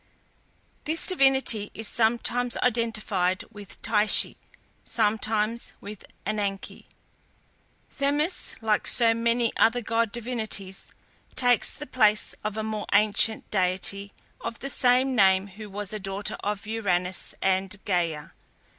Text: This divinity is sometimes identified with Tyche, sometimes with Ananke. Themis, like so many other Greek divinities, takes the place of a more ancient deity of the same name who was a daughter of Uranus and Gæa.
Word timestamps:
This 0.85 1.05
divinity 1.05 1.69
is 1.75 1.87
sometimes 1.87 2.57
identified 2.57 3.43
with 3.51 3.83
Tyche, 3.83 4.35
sometimes 4.83 5.73
with 5.79 6.03
Ananke. 6.25 6.85
Themis, 7.91 8.55
like 8.61 8.87
so 8.87 9.13
many 9.13 9.53
other 9.57 9.81
Greek 9.81 10.11
divinities, 10.11 10.89
takes 11.35 11.75
the 11.77 11.85
place 11.85 12.33
of 12.43 12.57
a 12.57 12.63
more 12.63 12.87
ancient 12.91 13.47
deity 13.51 14.11
of 14.43 14.57
the 14.57 14.69
same 14.69 15.13
name 15.15 15.45
who 15.49 15.69
was 15.69 15.93
a 15.93 15.99
daughter 15.99 16.35
of 16.43 16.65
Uranus 16.65 17.35
and 17.39 17.69
Gæa. 17.85 18.31